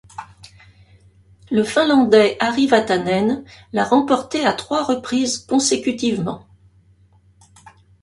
Le 1.51 1.63
finlandais 1.63 2.35
Ari 2.39 2.65
Vatanen 2.65 3.45
l'a 3.71 3.83
remporté 3.83 4.43
à 4.43 4.51
trois 4.53 4.83
reprises 4.83 5.37
consécutivement. 5.37 6.47